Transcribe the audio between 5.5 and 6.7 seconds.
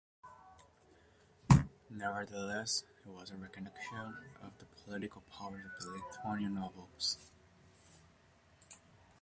of the Lithuanian